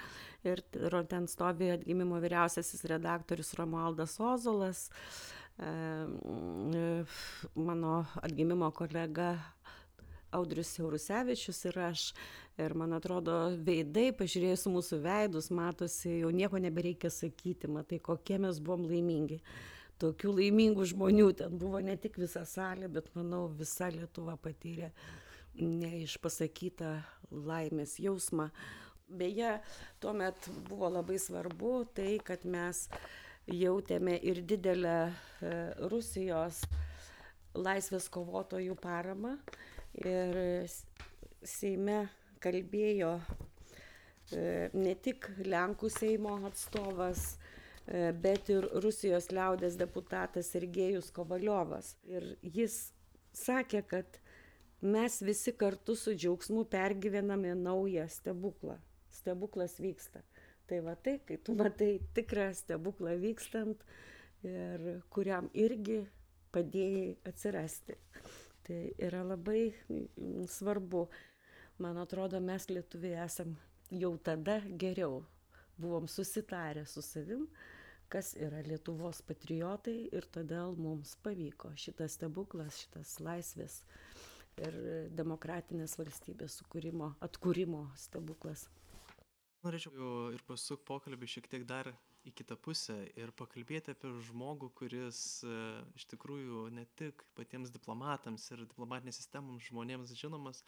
ir 0.47 0.63
ten 1.11 1.29
stovi 1.29 1.71
atgimimo 1.75 2.21
vyriausiasis 2.23 2.87
redaktorius 2.95 3.55
romualdas 3.59 4.19
ozolas 4.21 4.89
mano 7.55 7.95
atgimimo 8.23 8.71
kolega 8.73 9.35
audrius 10.31 10.75
siaurusevičius 10.77 11.65
ir 11.65 11.79
aš. 11.79 12.05
Ir 12.61 12.75
man 12.77 12.93
atrodo 12.93 13.35
veidai 13.65 14.11
pažiūrėjus 14.17 14.67
mūsų 14.69 15.01
veidus 15.05 15.49
matosi 15.55 16.19
jau 16.21 16.31
nieko 16.35 16.61
nebereikia 16.61 17.11
sakyti 17.13 17.71
matai 17.73 18.01
kokie 18.05 18.39
mes 18.43 18.61
buvom 18.61 18.85
laimingi. 18.91 19.41
Tokių 20.01 20.35
laimingų 20.37 20.87
žmonių 20.93 21.31
ten 21.37 21.57
buvo 21.61 21.81
ne 21.85 21.97
tik 22.01 22.19
visa 22.21 22.45
salė 22.49 22.89
bet 22.93 23.09
manau 23.17 23.47
visa 23.53 23.91
lietuva 23.93 24.37
patyrė 24.41 24.91
neišpasakytą 25.61 26.93
laimės 27.31 27.99
jausmą. 28.01 28.51
Beje 29.11 29.57
tuomet 30.01 30.49
buvo 30.69 30.89
labai 30.93 31.19
svarbu 31.19 31.75
tai 31.97 32.15
kad 32.25 32.45
mes 32.47 32.87
jautėme 33.53 34.17
ir 34.23 34.43
didelę 34.47 34.97
rusijos 35.91 36.63
laisvės 37.55 38.09
kovotojų 38.13 38.77
paramą 38.79 39.37
ir 40.05 40.39
seime 41.43 42.03
kalbėjo 42.41 43.17
ne 44.77 44.95
tik 45.03 45.27
lenkų 45.43 45.91
seimo 45.91 46.37
atstovas 46.47 47.33
bet 48.23 48.51
ir 48.53 48.67
Rusijos 48.85 49.31
liaudės 49.35 49.77
deputatas 49.79 50.51
Sergejus 50.53 51.11
Kovaliovas. 51.15 51.97
Ir 52.07 52.37
jis 52.43 52.93
sakė, 53.35 53.83
kad 53.83 54.21
mes 54.81 55.21
visi 55.23 55.53
kartu 55.53 55.97
su 55.99 56.15
džiaugsmu 56.15 56.65
pergyvename 56.71 57.55
naują 57.59 58.07
stebuklą. 58.09 58.79
Stebuklas 59.11 59.81
vyksta. 59.83 60.23
Tai 60.71 60.79
va 60.87 60.95
tai, 60.95 61.17
kai 61.27 61.41
tu 61.43 61.57
matai 61.59 61.97
tikrą 62.15 62.51
stebuklą 62.55 63.17
vykstant 63.19 63.81
ir 64.47 64.85
kuriam 65.11 65.49
irgi 65.59 66.05
padėjai 66.55 67.17
atsirasti. 67.27 67.97
Tai 68.67 68.79
yra 69.03 69.25
labai 69.27 69.65
svarbu. 70.47 71.09
Man 71.83 71.99
atrodo, 71.99 72.39
mes 72.45 72.69
lietuviai 72.71 73.25
esam 73.25 73.57
jau 73.91 74.13
tada 74.23 74.61
geriau 74.79 75.25
buvom 75.81 76.07
susitarę 76.09 76.87
su 76.87 77.03
savim, 77.03 77.47
kas 78.13 78.35
yra 78.37 78.61
Lietuvos 78.67 79.23
patriotai 79.27 79.97
ir 80.13 80.27
todėl 80.35 80.77
mums 80.79 81.17
pavyko 81.25 81.73
šitas 81.75 82.19
stebuklas, 82.19 82.83
šitas 82.85 83.17
laisvės 83.25 83.81
ir 84.61 84.77
demokratinės 85.17 85.97
valstybės 85.99 86.61
sukūrimo, 86.61 87.15
atkūrimo 87.27 87.89
stebuklas. 87.97 88.69
Norėčiau 89.61 90.31
ir 90.33 90.41
pasuk 90.49 90.87
pokalbį 90.89 91.29
šiek 91.29 91.49
tiek 91.53 91.67
dar 91.69 91.91
į 92.25 92.33
kitą 92.37 92.57
pusę 92.61 92.97
ir 93.17 93.33
pakalbėti 93.37 93.93
apie 93.93 94.13
žmogų, 94.29 94.71
kuris 94.77 95.21
iš 95.97 96.07
tikrųjų 96.13 96.69
ne 96.77 96.87
tik 97.01 97.25
patiems 97.37 97.73
diplomatams 97.75 98.47
ir 98.55 98.65
diplomatinės 98.65 99.21
sistemoms 99.21 99.69
žmonėms 99.69 100.17
žinomas, 100.17 100.65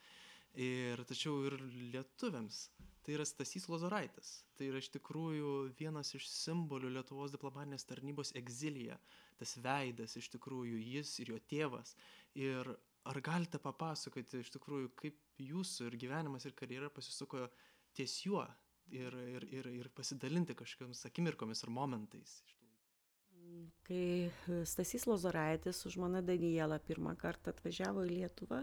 ir 0.54 1.00
tačiau 1.08 1.40
ir 1.49 1.56
lietuviams 1.94 2.66
tai 3.02 3.16
yra 3.16 3.25
Stasys 3.26 3.66
Lozoraitis. 3.68 4.44
Tai 4.54 4.68
yra 4.70 4.78
iš 4.78 4.92
tikrųjų 4.94 5.72
vienas 5.78 6.12
iš 6.14 6.28
simbolių 6.30 6.92
Lietuvos 6.94 7.32
diplomatinės 7.34 7.88
tarnybos 7.88 8.30
egzilyje. 8.38 8.99
Tas 9.40 9.56
veidas 9.58 10.14
iš 10.20 10.28
tikrųjų 10.37 10.78
jis 10.78 11.16
ir 11.25 11.32
jo 11.34 11.40
tėvas. 11.50 11.96
Ir 12.38 12.68
ar 13.08 13.20
galite 13.25 13.58
papasakoti 13.58 14.44
iš 14.44 14.52
tikrųjų, 14.54 14.92
kaip 15.00 15.18
jūsų 15.42 15.88
ir 15.88 15.99
gyvenimas 16.04 16.46
ir 16.46 16.54
karjera 16.54 16.92
pasisuko 16.94 17.49
ties 17.96 18.20
juo 18.22 18.44
ir, 18.90 19.14
ir, 19.34 19.46
ir, 19.60 19.70
ir 19.82 19.88
pasidalinti 19.94 20.56
kažkokiamis 20.58 21.06
akimirkomis 21.08 21.64
ar 21.66 21.70
momentais? 21.70 22.40
Kai 23.86 24.30
Stasys 24.64 25.06
Lozoraitis 25.06 25.82
su 25.82 25.90
žmona 25.92 26.22
Daniela 26.24 26.78
pirmą 26.78 27.14
kartą 27.18 27.52
atvažiavo 27.52 28.04
į 28.06 28.16
Lietuvą, 28.16 28.62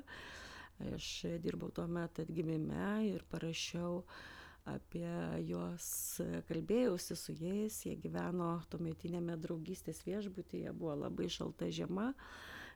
aš 0.95 1.09
dirbau 1.43 1.69
tuo 1.75 1.85
metu 1.91 2.23
atgimime 2.23 2.91
ir 3.09 3.25
parašiau 3.31 4.03
apie 4.69 5.09
juos, 5.47 5.89
kalbėjausi 6.49 7.17
su 7.17 7.35
jais, 7.35 7.81
jie 7.85 7.95
gyveno 7.99 8.51
tuometinėme 8.71 9.37
draugystės 9.41 10.03
viešbutyje, 10.05 10.73
buvo 10.77 10.95
labai 11.05 11.29
šalta 11.31 11.69
žiema, 11.73 12.11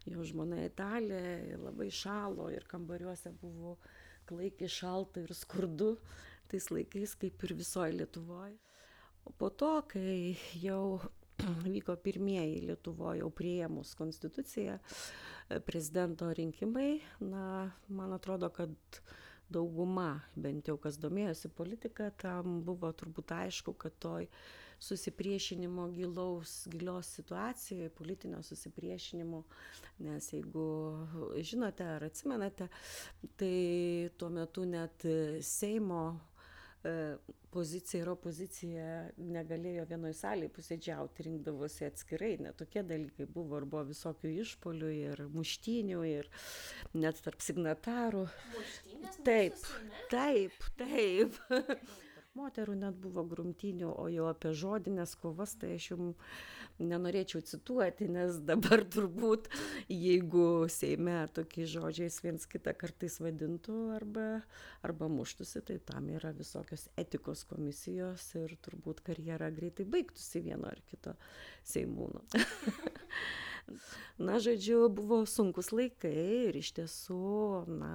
jo 0.09 0.25
žmona 0.27 0.63
Italė, 0.67 1.23
labai 1.61 1.89
šalo 1.93 2.49
ir 2.51 2.65
kambariuose 2.69 3.33
buvo 3.41 3.77
klaikiai 4.27 4.71
šalta 4.71 5.23
ir 5.23 5.35
skurdu, 5.37 5.95
tais 6.51 6.69
laikais 6.71 7.15
kaip 7.19 7.43
ir 7.47 7.55
visoje 7.57 7.97
Lietuvoje. 7.97 8.57
O 9.23 9.31
po 9.31 9.49
to, 9.49 9.71
kai 9.87 10.35
jau 10.59 10.99
vyko 11.65 11.95
pirmieji 12.03 12.63
Lietuvoje 12.67 13.23
jau 13.23 13.29
prieimus 13.31 13.93
konstituciją, 13.99 14.79
prezidento 15.67 16.31
rinkimai, 16.33 17.01
na, 17.19 17.71
man 17.87 18.13
atrodo, 18.13 18.49
kad 18.49 19.01
dauguma, 19.53 20.23
bent 20.35 20.67
jau 20.67 20.77
kas 20.81 20.97
domėjosi 21.01 21.51
politika, 21.53 22.09
tam 22.19 22.61
buvo 22.65 22.91
turbūt 22.95 23.33
aišku, 23.35 23.75
kad 23.77 23.95
toj 24.01 24.27
susipriešinimo 24.83 25.87
gilaus, 25.95 26.67
gilios 26.71 27.07
situacijoje, 27.17 27.91
politinio 27.95 28.41
susipriešinimo, 28.43 29.43
nes 30.03 30.27
jeigu 30.33 30.65
žinote 31.39 31.87
ar 31.95 32.03
atsimenate, 32.09 32.67
tai 33.39 33.55
tuo 34.17 34.31
metu 34.33 34.65
net 34.67 35.05
Seimo 35.39 36.03
pozicija 37.53 38.01
ir 38.01 38.09
opozicija 38.11 38.85
negalėjo 39.17 39.85
vienoj 39.87 40.13
salėj 40.17 40.49
posėdžiauti, 40.55 41.25
rinkdavosi 41.27 41.87
atskirai, 41.87 42.33
net 42.43 42.57
tokie 42.59 42.83
dalykai 42.87 43.27
buvo, 43.29 43.61
ir 43.61 43.67
buvo 43.69 43.85
visokių 43.91 44.31
išpolių, 44.43 44.89
ir 44.97 45.23
muštinių, 45.33 46.01
ir 46.09 46.29
net 46.97 47.21
tarp 47.23 47.43
signatarų. 47.45 48.25
Muštinės 48.55 49.19
Taip, 49.23 49.67
taip, 50.11 50.57
taip. 50.79 51.37
Moterų 52.37 52.73
net 52.81 52.97
buvo 52.97 53.21
grumtinių, 53.29 53.91
o 53.93 54.07
jau 54.09 54.25
apie 54.31 54.55
žodinės 54.57 55.13
kovas, 55.21 55.53
tai 55.61 55.75
aš 55.77 55.91
jums 55.91 56.31
nenorėčiau 56.81 57.43
cituoti, 57.45 58.07
nes 58.11 58.39
dabar 58.47 58.83
turbūt, 58.95 59.49
jeigu 59.91 60.65
Seime 60.71 61.23
tokiais 61.35 61.71
žodžiais 61.73 62.19
viens 62.23 62.47
kitą 62.49 62.73
kartais 62.77 63.19
vadintų 63.21 63.77
arba, 63.95 64.27
arba 64.85 65.09
muštusi, 65.11 65.61
tai 65.65 65.79
tam 65.85 66.09
yra 66.15 66.33
visokios 66.35 66.87
etikos 66.99 67.45
komisijos 67.49 68.25
ir 68.39 68.55
turbūt 68.65 69.03
karjera 69.05 69.51
greitai 69.53 69.85
baigtųsi 69.85 70.43
vieno 70.47 70.69
ar 70.71 70.81
kito 70.89 71.15
Seimūno. 71.67 72.23
na, 74.25 74.39
žodžiu, 74.43 74.87
buvo 74.93 75.23
sunkus 75.29 75.71
laikai 75.75 76.15
ir 76.49 76.59
iš 76.59 76.73
tiesų, 76.79 77.23
na, 77.69 77.93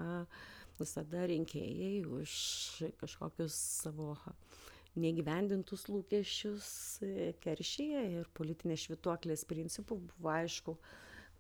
visada 0.79 1.27
rinkėjai 1.27 2.07
už 2.07 2.33
kažkokius 3.01 3.55
savo 3.83 4.15
neįgyvendintus 5.03 5.87
lūkesčius 5.91 6.69
keršyje 7.45 8.03
ir 8.19 8.31
politinės 8.39 8.87
švytuoklės 8.87 9.45
principų 9.49 10.01
buvo 10.11 10.33
aišku, 10.35 10.77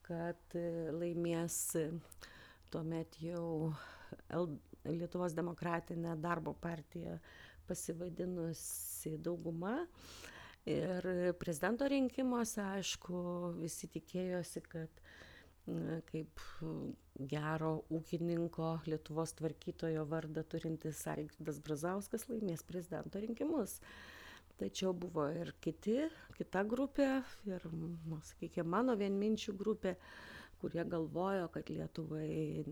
kad 0.08 0.58
laimės 0.98 1.60
tuomet 2.72 3.20
jau 3.22 3.74
Lietuvos 4.88 5.34
demokratinė 5.36 6.14
darbo 6.22 6.54
partija 6.56 7.18
pasivadinusi 7.68 9.18
dauguma. 9.20 9.82
Ir 10.68 11.06
prezidento 11.40 11.86
rinkimuose, 11.88 12.60
aišku, 12.60 13.18
visi 13.56 13.88
tikėjosi, 13.92 14.62
kad 14.68 15.02
kaip 16.08 16.42
gero 17.30 17.72
ūkininko 17.92 18.70
Lietuvos 18.88 19.34
tvarkytojo 19.38 20.04
vardą 20.08 20.44
turintis 20.48 21.02
Algirdas 21.10 21.58
Brazauskas 21.64 22.28
laimės 22.30 22.64
prezidento 22.66 23.20
rinkimus. 23.22 23.78
Tačiau 24.58 24.90
buvo 24.90 25.28
ir 25.30 25.52
kiti, 25.62 26.00
kita 26.34 26.64
grupė, 26.66 27.20
ir, 27.46 27.68
nu, 27.70 28.18
sakykime, 28.26 28.66
mano 28.66 28.96
vienminčių 28.98 29.54
grupė, 29.54 29.92
kurie 30.58 30.82
galvojo, 30.82 31.44
kad 31.54 31.70
Lietuvai 31.70 32.64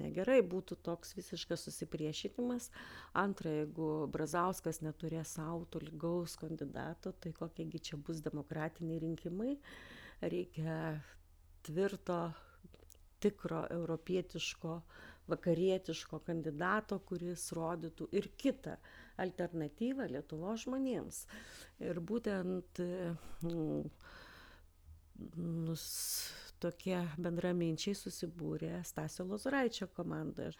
negerai 0.00 0.38
būtų 0.48 0.78
toks 0.86 1.12
visiškas 1.18 1.66
susipriešinimas. 1.66 2.70
Antra, 3.20 3.52
jeigu 3.58 3.90
Brazauskas 4.12 4.80
neturės 4.80 5.34
savo 5.36 5.66
tolygaus 5.68 6.38
kandidato, 6.40 7.12
tai 7.12 7.34
kokiegi 7.36 7.82
čia 7.90 8.00
bus 8.00 8.24
demokratiniai 8.24 9.02
rinkimai. 9.04 9.58
Reikia 10.24 10.78
tvirto, 11.64 12.32
tikro 13.24 13.64
europietiško, 13.72 14.78
vakarietiško 15.32 16.20
kandidato, 16.26 16.98
kuris 17.08 17.48
rodytų 17.56 18.10
ir 18.12 18.28
kitą 18.40 18.76
alternatyvą 19.24 20.08
Lietuvo 20.12 20.52
žmonėms. 20.60 21.24
Ir 21.84 22.00
būtent 22.04 22.82
mm, 22.84 23.86
nus, 25.68 25.84
tokie 26.62 26.98
bendraminčiai 27.20 27.96
susibūrė 27.98 28.78
Stasio 28.86 29.26
Lozoraičio 29.28 29.88
komandoje. 29.96 30.52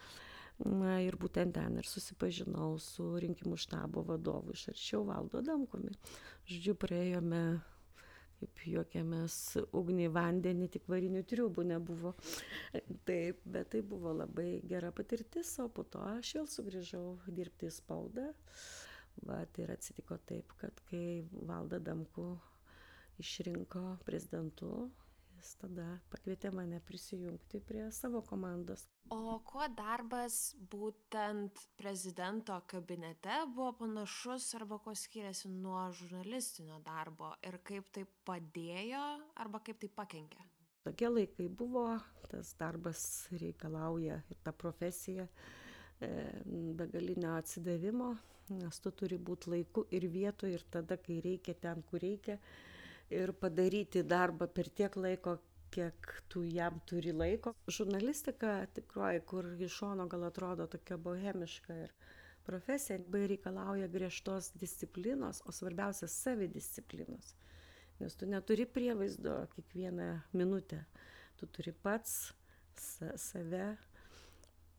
Na 0.63 1.01
ir 1.03 1.17
būtent 1.19 1.57
ten 1.57 1.75
ir 1.81 1.87
susipažinau 1.89 2.77
su 2.79 3.09
rinkimų 3.19 3.57
štabo 3.59 4.05
vadovu 4.07 4.53
iš 4.55 4.69
arčiau 4.71 5.01
Valdo 5.03 5.41
Damkumi. 5.43 5.91
Žodžiu, 6.47 6.77
praėjome, 6.79 7.41
kaip 8.39 8.63
juokiamės, 8.71 9.35
ugnį 9.75 10.09
vandenį, 10.15 10.69
tik 10.75 10.89
varinių 10.91 11.23
triubų 11.29 11.65
nebuvo. 11.71 12.15
Taip, 13.07 13.39
bet 13.45 13.71
tai 13.73 13.81
buvo 13.85 14.13
labai 14.15 14.61
gera 14.69 14.91
patirtis, 14.95 15.53
o 15.63 15.69
po 15.69 15.85
to 15.87 16.03
aš 16.15 16.35
vėl 16.39 16.49
sugrįžau 16.55 17.05
dirbti 17.27 17.69
į 17.69 17.75
spaudą. 17.77 18.27
Vat 19.25 19.61
ir 19.61 19.71
atsitiko 19.71 20.17
taip, 20.27 20.51
kad 20.59 20.81
kai 20.89 21.23
Valdą 21.47 21.79
Damku 21.79 22.33
išrinko 23.23 23.97
prezidentu, 24.05 24.89
jis 25.37 25.51
tada 25.61 25.85
pakvietė 26.11 26.51
mane 26.55 26.79
prisijungti 26.87 27.61
prie 27.67 27.85
savo 27.95 28.21
komandos. 28.25 28.85
O 29.13 29.37
kuo 29.45 29.67
darbas 29.77 30.55
būtent 30.71 31.61
prezidento 31.77 32.57
kabinete 32.71 33.37
buvo 33.53 33.71
panašus 33.83 34.47
arba 34.59 34.79
kuo 34.81 34.95
skiriasi 34.97 35.51
nuo 35.53 35.83
žurnalistinio 35.99 36.79
darbo 36.85 37.33
ir 37.45 37.59
kaip 37.67 37.91
tai 37.93 38.05
padėjo 38.27 39.05
arba 39.43 39.61
kaip 39.65 39.81
tai 39.83 39.91
pakenkė? 40.01 40.45
Tokie 40.85 41.09
laikai 41.09 41.47
buvo, 41.49 41.87
tas 42.29 42.53
darbas 42.59 43.01
reikalauja 43.33 44.19
ir 44.29 44.41
ta 44.45 44.51
profesija 44.53 45.25
e, 45.25 46.09
begalinio 46.77 47.31
atsidavimo, 47.39 48.11
nes 48.53 48.81
tu 48.83 48.91
turi 48.93 49.17
būti 49.17 49.49
laiku 49.49 49.87
ir 49.97 50.05
vietoje 50.13 50.59
ir 50.59 50.65
tada, 50.69 50.97
kai 51.01 51.17
reikia, 51.25 51.55
ten, 51.57 51.81
kur 51.89 52.03
reikia 52.05 52.37
ir 53.09 53.33
padaryti 53.39 54.03
darbą 54.03 54.47
per 54.47 54.69
tiek 54.69 54.95
laiko, 54.97 55.37
kiek 55.75 56.11
tu 56.31 56.43
jam 56.47 56.79
turi 56.87 57.11
laiko. 57.13 57.53
Žurnalistika 57.67 58.57
tikroji, 58.73 59.23
kur 59.27 59.47
iš 59.59 59.79
šono 59.81 60.07
gal 60.11 60.27
atrodo 60.29 60.67
tokia 60.71 60.97
bohemiška 60.97 61.79
ir 61.85 61.95
profesija, 62.45 62.99
labai 63.01 63.25
reikalauja 63.33 63.89
griežtos 63.91 64.51
disciplinos, 64.61 65.41
o 65.45 65.51
svarbiausia 65.51 66.07
savidisciplinos. 66.11 67.33
Nes 67.99 68.15
tu 68.19 68.27
neturi 68.27 68.65
prievaizdo 68.67 69.45
kiekvieną 69.55 70.09
minutę. 70.33 70.83
Tu 71.39 71.47
turi 71.47 71.71
pats 71.71 72.33
sa 72.79 73.13
save 73.19 73.75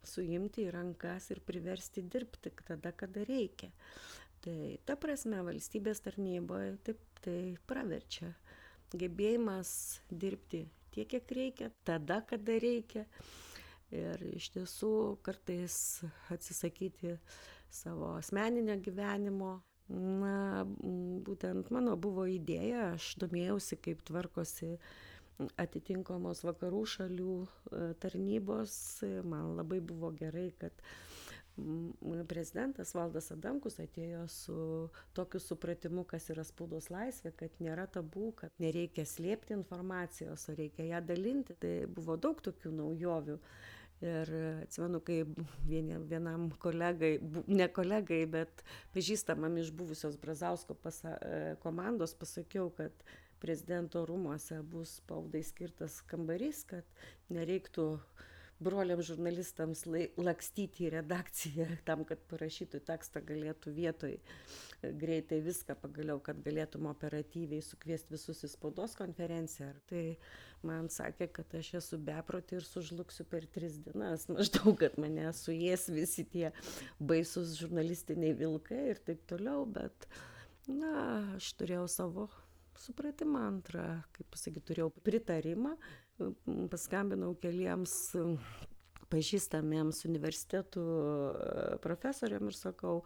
suimti 0.07 0.67
į 0.67 0.73
rankas 0.75 1.31
ir 1.33 1.41
priversti 1.45 2.05
dirbti 2.05 2.53
tada, 2.67 2.93
kada 2.93 3.25
reikia. 3.27 3.73
Tai 4.45 4.57
ta 4.87 4.95
prasme 5.01 5.41
valstybės 5.43 6.05
tarnyboje 6.05 6.77
taip 6.87 7.01
tai 7.25 7.57
praverčia. 7.69 8.33
Gebėjimas 8.97 9.71
dirbti 10.11 10.67
tiek, 10.97 11.09
kiek 11.11 11.33
reikia, 11.37 11.71
tada, 11.85 12.23
kada 12.29 12.57
reikia. 12.63 13.05
Ir 13.95 14.23
iš 14.35 14.51
tiesų 14.55 14.93
kartais 15.27 15.77
atsisakyti 16.35 17.17
savo 17.71 18.17
asmeninio 18.17 18.79
gyvenimo. 18.83 19.61
Na, 19.87 20.65
būtent 20.67 21.69
mano 21.71 21.93
buvo 21.95 22.25
idėja, 22.27 22.97
aš 22.97 23.13
domėjausi, 23.23 23.79
kaip 23.79 24.01
tvarkosi 24.09 24.73
atitinkamos 25.63 26.41
vakarų 26.43 26.81
šalių 26.91 27.35
e, 27.45 27.83
tarnybos. 28.03 28.75
Man 29.31 29.55
labai 29.61 29.79
buvo 29.85 30.11
gerai, 30.19 30.49
kad 30.59 30.75
prezidentas 32.29 32.93
Valdas 32.95 33.31
Adamkus 33.33 33.79
atėjo 33.81 34.27
su 34.29 34.57
tokiu 35.17 35.41
supratimu, 35.41 36.05
kas 36.09 36.29
yra 36.33 36.45
spaudos 36.45 36.91
laisvė, 36.93 37.33
kad 37.37 37.57
nėra 37.65 37.87
tabų, 37.89 38.33
kad 38.43 38.53
nereikia 38.63 39.07
slėpti 39.09 39.57
informacijos, 39.57 40.49
o 40.51 40.57
reikia 40.59 40.91
ją 40.91 41.01
dalinti. 41.07 41.57
Tai 41.61 41.73
buvo 41.89 42.19
daug 42.21 42.43
tokių 42.45 42.75
naujovių. 42.77 43.39
Ir 44.05 44.29
atsimenu, 44.67 45.01
kai 45.01 45.23
vienam 45.65 46.51
kolegai, 46.61 47.15
ne 47.49 47.69
kolegai, 47.73 48.27
bet 48.29 48.61
pažįstamam 48.93 49.57
iš 49.57 49.71
buvusios 49.73 50.19
Brazausko 50.21 50.77
pasa, 50.77 51.15
e, 51.17 51.55
komandos 51.63 52.13
pasakiau, 52.13 52.69
kad 52.77 52.93
prezidento 53.41 54.05
rūmose 54.05 54.61
bus 54.69 54.99
spaudai 55.01 55.41
skirtas 55.45 56.03
kambarys, 56.11 56.61
kad 56.69 56.85
nereiktų 57.33 57.89
uh, 57.97 58.27
broliams 58.63 59.07
žurnalistams 59.11 59.85
lai, 59.89 60.07
lakstyti 60.17 60.87
į 60.87 60.93
redakciją 60.97 61.67
tam, 61.89 62.05
kad 62.09 62.23
parašytų 62.31 62.81
tekstą 62.89 63.23
galėtų 63.27 63.73
vietoj 63.77 64.17
e, 64.17 64.93
greitai 64.97 65.41
viską 65.45 65.77
pagaliau, 65.83 66.21
kad 66.25 66.41
galėtum 66.45 66.89
operatyviai 66.91 67.65
sukviesti 67.65 68.15
visus 68.15 68.45
į 68.47 68.53
spaudos 68.55 68.97
konferenciją. 68.99 69.73
Tai 69.91 70.05
man 70.67 70.89
sakė, 70.93 71.29
kad 71.37 71.59
aš 71.59 71.75
esu 71.83 72.01
beproti 72.01 72.57
ir 72.59 72.67
sužluksiu 72.67 73.27
per 73.29 73.49
tris 73.53 73.77
dienas, 73.85 74.29
maždaug, 74.33 74.73
kad 74.81 74.97
mane 75.03 75.29
suės 75.37 75.89
visi 75.93 76.25
tie 76.33 76.49
baisus 76.99 77.59
žurnalistiniai 77.61 78.37
vilkai 78.39 78.83
ir 78.95 79.05
taip 79.05 79.23
toliau, 79.29 79.67
bet, 79.69 80.09
na, 80.71 81.37
aš 81.37 81.53
turėjau 81.61 81.87
savo 81.93 82.29
supratimą 82.81 83.41
antrą, 83.51 83.85
kaip 84.17 84.29
pasakyti, 84.33 84.65
turėjau 84.71 84.91
pritarimą 85.05 85.77
paskambinau 86.73 87.35
keliems 87.41 87.95
pažįstamiems 89.13 90.03
universitetų 90.09 90.83
e, 90.83 91.67
profesoriam 91.83 92.49
ir 92.49 92.57
sakau, 92.59 93.01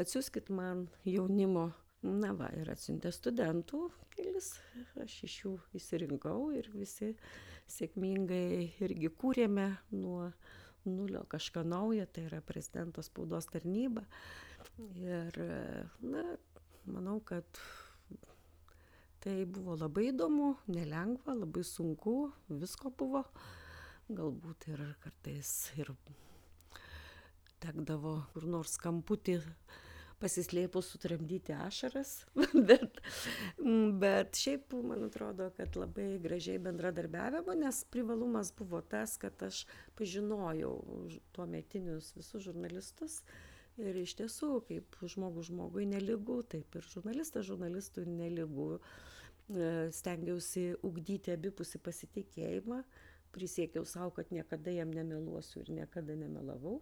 atsiųskit 0.00 0.50
man 0.54 0.86
jaunimo. 1.08 1.70
Na 2.00 2.30
va, 2.32 2.46
ir 2.56 2.70
atsiuntė 2.72 3.10
studentų 3.12 3.82
kelis, 4.14 4.54
aš 5.02 5.18
iš 5.26 5.34
jų 5.42 5.50
įsirinkau 5.76 6.46
ir 6.56 6.70
visi 6.72 7.10
sėkmingai 7.68 8.70
irgi 8.80 9.10
kūrėme 9.20 9.66
nuo 9.92 10.30
nulio 10.88 11.26
kažką 11.28 11.60
naujo, 11.68 12.06
tai 12.08 12.24
yra 12.30 12.40
prezidento 12.40 13.04
spaudos 13.04 13.50
tarnyba. 13.52 14.06
Ir, 14.96 15.36
na, 16.00 16.24
manau, 16.88 17.18
kad 17.20 17.60
Tai 19.20 19.34
buvo 19.52 19.74
labai 19.76 20.06
įdomu, 20.14 20.54
nelengva, 20.72 21.34
labai 21.36 21.60
sunku, 21.66 22.30
visko 22.48 22.88
buvo. 22.96 23.20
Galbūt 24.08 24.64
ir 24.72 24.80
kartais 25.02 25.50
ir 25.76 25.92
tekdavo 27.60 28.14
kur 28.32 28.46
nors 28.48 28.78
kamputį 28.80 29.36
pasislėpus 30.20 30.88
sutramdyti 30.94 31.52
ašaras, 31.52 32.14
bet, 32.70 33.02
bet 34.00 34.40
šiaip 34.40 34.72
man 34.88 35.04
atrodo, 35.10 35.50
kad 35.56 35.76
labai 35.76 36.08
gražiai 36.24 36.60
bendradarbiavimo, 36.64 37.56
nes 37.60 37.84
privalumas 37.92 38.54
buvo 38.56 38.80
tas, 38.80 39.18
kad 39.20 39.36
aš 39.44 39.66
pažinojau 40.00 40.74
tuo 41.36 41.48
metinius 41.48 42.12
visus 42.16 42.48
žurnalistus 42.48 43.20
ir 43.82 44.00
iš 44.02 44.16
tiesų 44.20 44.50
kaip 44.68 44.98
žmogus 45.14 45.50
žmogui 45.50 45.86
nelygu 45.88 46.40
taip 46.52 46.76
ir 46.78 46.86
žurnalistas 46.92 47.46
žurnalistui 47.48 48.06
nelygu. 48.08 48.74
E, 49.50 49.70
stengiausi 49.94 50.68
ugdyti 50.86 51.32
abipusį 51.34 51.80
pasitikėjimą 51.82 52.84
prisiekiau 53.34 53.86
sau 53.86 54.10
kad 54.14 54.30
niekada 54.34 54.70
jam 54.74 54.92
nemeluosiu 54.94 55.64
ir 55.64 55.72
niekada 55.80 56.14
nemelavau. 56.18 56.80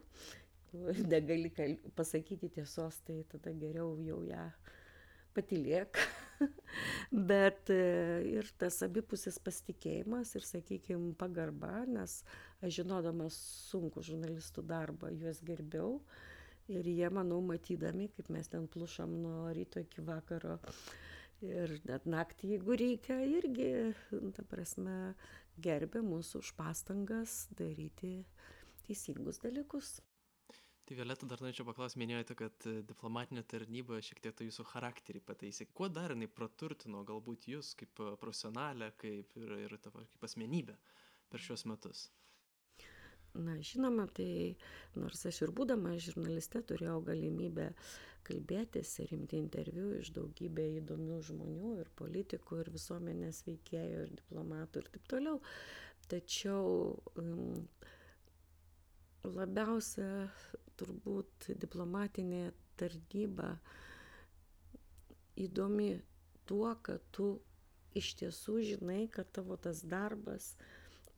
Negali 1.08 1.48
pasakyti 1.96 2.50
tiesos 2.52 3.00
tai 3.06 3.22
tada 3.32 3.54
geriau 3.56 3.94
jau 4.04 4.20
ją 4.28 4.50
patylėk 5.36 5.96
bet 7.30 7.70
e, 7.72 7.80
ir 8.36 8.48
tas 8.60 8.80
abipusis 8.84 9.38
pasitikėjimas 9.42 10.34
ir 10.36 10.46
sakykim 10.46 11.12
pagarba 11.18 11.84
nes 11.88 12.20
aš 12.60 12.80
žinodamas 12.80 13.38
sunkų 13.70 14.04
žurnalistų 14.10 14.64
darbą 14.68 15.12
juos 15.14 15.40
gerbiau 15.46 15.98
ir 16.68 16.88
jie 16.88 17.10
manau 17.14 17.40
matydami 17.44 18.08
kaip 18.16 18.32
mes 18.34 18.48
ten 18.52 18.66
plušam 18.68 19.14
nuo 19.22 19.48
ryto 19.56 19.80
iki 19.84 20.04
vakaro 20.04 20.58
ir 21.44 21.78
net 21.88 22.06
naktį 22.06 22.54
jeigu 22.56 22.76
reikia 22.82 23.18
irgi 23.38 23.70
ta 24.36 24.44
prasme 24.50 24.98
gerbė 25.62 26.02
mūsų 26.06 26.42
už 26.44 26.52
pastangas 26.58 27.46
daryti 27.58 28.22
teisingus 28.86 29.40
dalykus. 29.42 29.98
Tai 30.88 30.96
Violeta 30.96 31.26
dar 31.28 31.42
norėčiau 31.44 31.66
paklausti, 31.68 32.00
minėjote, 32.00 32.34
kad 32.38 32.66
e, 32.70 32.78
diplomatinė 32.88 33.42
tarnyba 33.52 33.98
šiek 34.00 34.22
tiek 34.24 34.36
tą 34.38 34.46
jūsų 34.46 34.64
charakterį 34.70 35.20
pataisė. 35.28 35.66
Kuo 35.76 35.90
dar 35.92 36.14
jinai 36.14 36.30
praturtino 36.32 37.02
galbūt 37.10 37.44
jūs 37.52 37.74
kaip 37.76 38.00
e, 38.00 38.14
profesionalę, 38.22 38.94
kaip 39.02 39.36
ir, 39.36 39.52
ir 39.66 39.76
tavo 39.84 40.06
kaip 40.14 40.24
asmenybę 40.24 40.78
per 41.28 41.44
šios 41.44 41.66
metus? 41.68 42.06
Na, 43.34 43.58
žinoma, 43.62 44.06
tai 44.16 44.56
nors 44.96 45.24
aš 45.28 45.42
ir 45.46 45.52
būdama 45.54 45.92
žurnaliste 46.02 46.62
turėjau 46.66 47.00
galimybę 47.06 47.68
kalbėtis 48.28 48.90
ir 49.04 49.12
imti 49.16 49.38
interviu 49.40 49.90
iš 50.00 50.10
daugybė 50.16 50.64
įdomių 50.80 51.18
žmonių 51.28 51.74
ir 51.82 51.90
politikų 52.00 52.58
ir 52.62 52.70
visuomenės 52.74 53.42
veikėjų 53.46 54.00
ir 54.06 54.14
diplomatų 54.20 54.82
ir 54.82 54.90
taip 54.96 55.06
toliau. 55.12 55.38
Tačiau 56.08 56.72
um, 57.20 57.62
labiausia 59.28 60.08
turbūt 60.80 61.50
diplomatinė 61.62 62.42
tarnyba 62.80 63.52
įdomi 65.46 65.90
tuo, 66.48 66.70
kad 66.86 67.04
tu 67.16 67.32
iš 67.98 68.12
tiesų 68.20 68.58
žinai, 68.72 69.02
kad 69.12 69.30
tavo 69.36 69.56
tas 69.56 69.82
darbas 69.94 70.52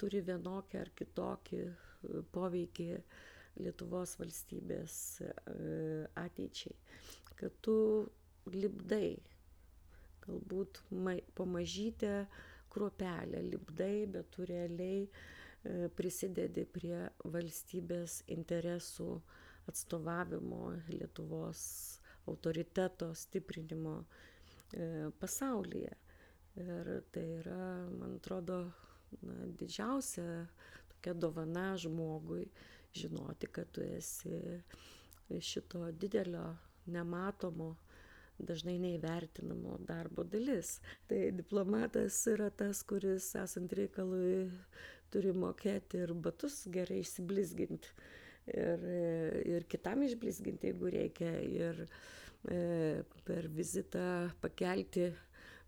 turi 0.01 0.23
vienokį 0.25 0.79
ar 0.81 0.91
kitokį 0.99 1.63
poveikį 2.35 2.89
Lietuvos 3.61 4.15
valstybės 4.21 4.95
e, 5.27 5.33
ateičiai. 6.21 6.77
Kad 7.37 7.57
tu 7.65 7.75
lipdai, 8.55 9.19
galbūt 10.23 10.81
pamažytę 11.37 12.15
kruopelę 12.71 13.43
lipdai, 13.49 14.07
bet 14.15 14.31
tu 14.37 14.47
realiai 14.49 15.03
E, 15.61 15.91
prisidedi 15.93 16.65
prie 16.73 16.97
valstybės 17.29 18.23
interesų 18.33 19.11
atstovavimo, 19.69 20.71
Lietuvos 20.89 21.63
autoriteto 22.31 23.11
stiprinimo 23.15 23.99
e, 24.01 25.11
pasaulyje. 25.21 25.93
Ir 26.61 26.89
tai 27.13 27.27
yra, 27.43 27.67
man 27.93 28.17
atrodo, 28.17 28.63
na, 29.21 29.37
didžiausia 29.61 30.25
tokia 31.01 31.15
dovana 31.15 31.77
žmogui 31.77 32.49
žinoti, 32.93 33.47
kad 33.47 33.71
tu 33.73 33.81
esi 33.81 34.61
šito 35.41 35.91
didelio, 35.93 36.57
nematomo, 36.87 37.77
dažnai 38.39 38.79
neįvertinamo 38.79 39.79
darbo 39.87 40.25
dalis. 40.25 40.81
Tai 41.07 41.31
diplomatas 41.33 42.27
yra 42.27 42.51
tas, 42.51 42.83
kuris 42.83 43.35
esant 43.35 43.73
reikalui 43.73 44.51
turi 45.11 45.33
mokėti 45.33 46.03
ir 46.05 46.13
batus 46.15 46.67
gerai 46.69 47.01
išsiblizginti. 47.01 47.95
Ir, 48.51 48.85
ir 49.47 49.67
kitam 49.71 50.03
išblizginti, 50.03 50.73
jeigu 50.73 50.91
reikia. 50.91 51.33
Ir 51.41 51.85
e, 52.49 53.05
per 53.25 53.49
vizitą 53.49 54.31
pakelti 54.43 55.13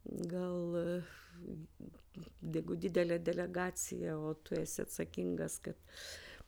gal, 0.05 1.03
jeigu 2.43 2.77
didelė 2.77 3.19
delegacija, 3.23 4.19
o 4.19 4.35
tu 4.35 4.59
esi 4.59 4.83
atsakingas, 4.85 5.59
kad 5.65 5.79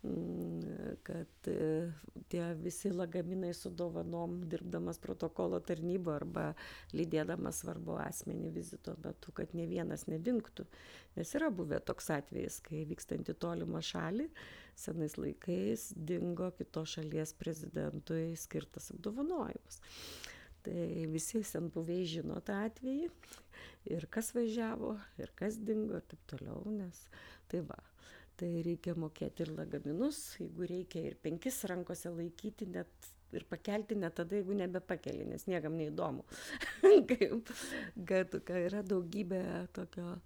Mm, 0.04 0.60
kad 1.02 1.26
e, 1.46 1.92
tie 2.28 2.54
visi 2.54 2.90
lagaminai 2.90 3.54
su 3.54 3.70
dovanom, 3.70 4.48
dirbdamas 4.48 4.98
protokolo 5.00 5.60
tarnybo 5.64 6.12
arba 6.12 6.50
lydėdamas 6.92 7.62
svarbu 7.62 7.96
asmenį 8.04 8.50
vizito 8.52 8.92
metu, 9.04 9.32
kad 9.32 9.54
ne 9.56 9.64
vienas 9.70 10.04
nedingtų. 10.10 10.66
Nes 11.16 11.32
yra 11.38 11.48
buvę 11.48 11.80
toks 11.80 12.10
atvejis, 12.18 12.60
kai 12.66 12.82
vykstant 12.90 13.32
į 13.32 13.36
tolimą 13.46 13.80
šalį, 13.80 14.28
senais 14.76 15.16
laikais 15.16 15.88
dingo 15.96 16.50
kitos 16.58 16.98
šalies 16.98 17.32
prezidentui 17.40 18.34
skirtas 18.36 18.92
apdovanojimas. 18.92 19.80
Tai 20.64 20.84
visi 21.12 21.42
senbuviai 21.44 22.06
žino 22.08 22.38
tą 22.44 22.62
atvejį 22.64 23.10
ir 23.92 24.06
kas 24.12 24.30
važiavo, 24.36 24.94
ir 25.20 25.32
kas 25.36 25.58
dingo 25.60 25.98
ir 25.98 26.06
taip 26.08 26.22
toliau, 26.30 26.62
nes 26.72 27.02
tai 27.52 27.60
va 27.68 27.76
tai 28.40 28.48
reikia 28.66 28.96
mokėti 28.98 29.44
ir 29.44 29.52
lagaminus, 29.54 30.20
jeigu 30.40 30.66
reikia 30.66 31.04
ir 31.10 31.18
penkis 31.22 31.60
rankose 31.70 32.10
laikyti, 32.10 32.66
net 32.72 33.10
ir 33.34 33.46
pakelti 33.50 33.96
net 33.98 34.16
tada, 34.18 34.36
jeigu 34.38 34.56
nebepakeli, 34.58 35.26
nes 35.28 35.46
niekam 35.50 35.76
neįdomu. 35.78 36.24
Kaip, 37.10 37.52
kad 38.08 38.36
yra 38.58 38.82
daugybė 38.86 39.42
tokio 39.74 40.16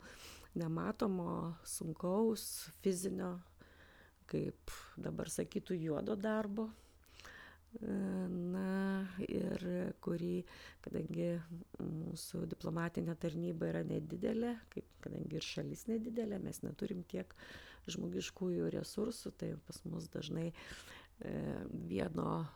nematomo, 0.59 1.55
sunkaus, 1.69 2.69
fizinio, 2.83 3.37
kaip 4.29 4.73
dabar 5.01 5.31
sakytų, 5.33 5.77
juodo 5.79 6.17
darbo. 6.21 6.69
Na 7.79 9.05
ir 9.29 9.63
kurį, 10.03 10.43
kadangi 10.83 11.29
mūsų 11.79 12.47
diplomatinė 12.51 13.15
tarnyba 13.21 13.69
yra 13.69 13.83
nedidelė, 13.87 14.55
kaip, 14.73 14.89
kadangi 15.05 15.37
ir 15.39 15.45
šalis 15.45 15.85
nedidelė, 15.91 16.41
mes 16.43 16.63
neturim 16.65 17.05
tiek 17.13 17.35
žmogiškųjų 17.93 18.71
resursų, 18.73 19.35
tai 19.39 19.53
pas 19.69 19.83
mus 19.85 20.09
dažnai 20.13 20.49
e, 20.49 20.55
vieno 21.93 22.47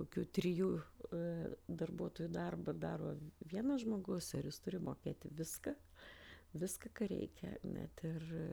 kokių 0.00 0.26
trijų 0.34 0.70
e, 0.80 1.22
darbuotojų 1.68 2.32
darbą 2.34 2.74
daro 2.74 3.14
vienas 3.52 3.84
žmogus 3.84 4.32
ir 4.34 4.50
jis 4.50 4.60
turi 4.64 4.82
mokėti 4.82 5.30
viską, 5.40 5.74
viską, 6.58 6.92
ką 6.98 7.08
reikia, 7.14 7.54
net 7.70 8.04
ir 8.08 8.28
e, 8.42 8.44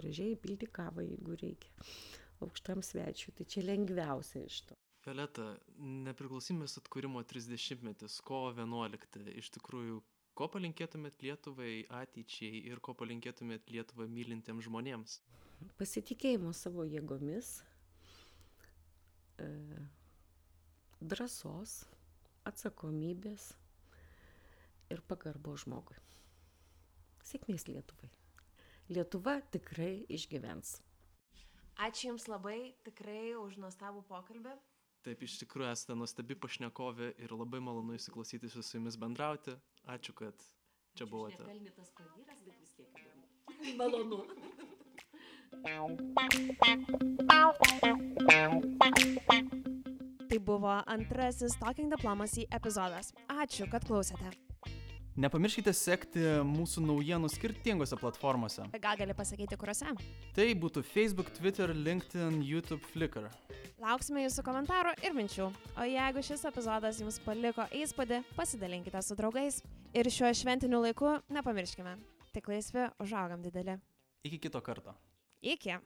gražiai 0.00 0.40
pilti 0.40 0.72
kavą, 0.72 1.04
jeigu 1.04 1.38
reikia, 1.44 1.88
aukštam 2.44 2.82
svečiui. 2.86 3.36
Tai 3.38 3.48
čia 3.54 3.68
lengviausia 3.68 4.44
iš 4.48 4.62
to. 4.70 4.78
Violeta, 5.08 5.54
nepriklausomybės 5.80 6.74
atkūrimo 6.82 7.22
30-metis, 7.24 8.18
kovo 8.28 8.50
11, 8.52 9.22
iš 9.40 9.48
tikrųjų, 9.54 10.02
ko 10.36 10.48
palinkėtumėt 10.52 11.24
Lietuvai 11.24 11.86
ateičiai 12.02 12.60
ir 12.68 12.82
ko 12.84 12.92
palinkėtumėt 12.98 13.72
Lietuvą 13.72 14.04
mylintiems 14.12 14.68
žmonėms? 14.68 15.14
Pasitikėjimo 15.80 16.52
savo 16.52 16.84
jėgomis, 16.84 17.54
e, 19.40 19.48
drąsos, 21.00 21.80
atsakomybės 22.52 23.54
ir 24.92 25.00
pagarbo 25.08 25.56
žmogui. 25.56 25.96
Sėkmės 27.24 27.64
Lietuvai. 27.72 28.12
Lietuva 28.92 29.40
tikrai 29.56 30.02
išgyvens. 30.12 30.82
Ačiū 31.80 32.10
Jums 32.12 32.28
labai 32.28 32.74
tikrai 32.84 33.38
už 33.40 33.56
nuostabų 33.64 34.04
pokalbį. 34.12 34.58
Taip, 35.06 35.22
iš 35.22 35.38
tikrųjų 35.44 35.70
esate 35.70 35.94
nuostabi 35.94 36.34
pašnekovė 36.42 37.12
ir 37.22 37.34
labai 37.34 37.60
malonu 37.62 37.94
įsiklausyti 37.94 38.50
su 38.50 38.64
jumis 38.66 38.98
bendrauti. 38.98 39.54
Ačiū, 39.86 40.12
kad 40.18 40.34
čia 40.98 41.06
buvote. 41.06 41.44
Pelnytas 41.46 41.92
pavyras, 41.94 42.42
bet 42.42 42.56
vis 42.58 42.72
tiek 42.74 42.90
įdomu. 42.98 43.22
Malonu. 43.78 44.18
Tai 50.28 50.38
buvo 50.44 50.74
antrasis 50.86 51.56
Talking 51.62 51.94
Diplomacy 51.94 52.46
epizodas. 52.50 53.14
Ačiū, 53.32 53.70
kad 53.70 53.86
klausėte. 53.88 54.34
Nepamirškite 55.18 55.72
sekti 55.74 56.20
mūsų 56.46 56.84
naujienų 56.86 57.30
skirtingose 57.32 57.96
platformose. 57.98 58.68
Gal 58.78 58.98
gali 59.00 59.16
pasakyti, 59.18 59.56
kuriuose? 59.58 59.96
Tai 60.36 60.46
būtų 60.62 60.84
Facebook, 60.86 61.32
Twitter, 61.34 61.72
LinkedIn, 61.74 62.38
YouTube, 62.46 62.84
Flickr. 62.92 63.26
Lauksime 63.78 64.24
jūsų 64.24 64.42
komentarų 64.42 64.90
ir 65.06 65.12
minčių. 65.14 65.44
O 65.78 65.84
jeigu 65.86 66.22
šis 66.26 66.42
epizodas 66.50 66.98
jums 66.98 67.20
paliko 67.22 67.62
įspūdį, 67.78 68.24
pasidalinkite 68.34 69.02
su 69.06 69.14
draugais. 69.18 69.60
Ir 69.94 70.10
šiuo 70.10 70.32
šventiniu 70.34 70.80
laiku 70.82 71.14
nepamirškime, 71.30 71.94
tik 72.34 72.50
laisvi 72.50 72.88
užaugam 72.98 73.44
didelį. 73.46 73.78
Iki 74.26 74.42
kito 74.48 74.62
karto. 74.66 74.98
Iki. 75.38 75.78